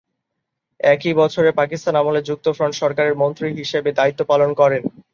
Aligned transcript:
একই 0.79 1.13
বছরে 1.13 1.49
পাকিস্তান 1.59 1.93
আমলে 1.97 2.21
যুক্তফ্রন্ট 2.23 2.73
সরকারের 2.81 3.15
মন্ত্রী 3.21 3.47
হিসেবে 3.59 3.89
দায়িত্ব 3.99 4.21
পালন 4.31 4.49
করেন। 4.61 4.83